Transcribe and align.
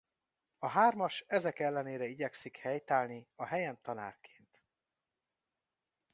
A 0.59 0.67
hármas 0.67 1.23
ezek 1.27 1.59
ellenére 1.59 2.05
igyekszik 2.05 2.57
helyt 2.57 2.91
állni 2.91 3.27
a 3.35 3.45
helyen 3.45 3.79
tanárként. 3.81 4.63